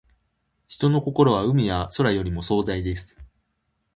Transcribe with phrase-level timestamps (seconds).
[0.67, 3.19] 人の心は、海や空よりも壮大です。